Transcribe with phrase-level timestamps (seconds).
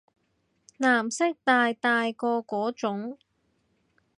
[0.79, 3.19] 藍色大大個嗰種